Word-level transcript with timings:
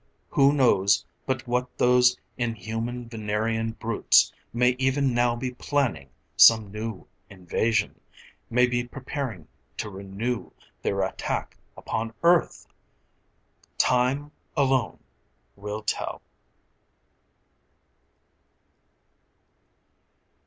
Who 0.29 0.51
knows 0.51 1.05
but 1.27 1.47
what 1.47 1.77
those 1.77 2.17
inhuman 2.35 3.07
Venerian 3.07 3.73
brutes 3.73 4.33
may 4.51 4.69
even 4.79 5.13
now 5.13 5.35
be 5.35 5.51
planning 5.51 6.09
some 6.35 6.71
new 6.71 7.05
invasion, 7.29 7.99
may 8.49 8.65
be 8.65 8.83
preparing 8.83 9.47
to 9.77 9.91
renew 9.91 10.49
their 10.81 11.01
attack 11.03 11.55
upon 11.77 12.15
Earth? 12.23 12.65
Time 13.77 14.31
alone 14.57 14.97
will 15.55 15.83
tell. 15.83 16.23